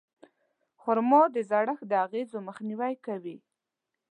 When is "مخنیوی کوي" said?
2.47-3.37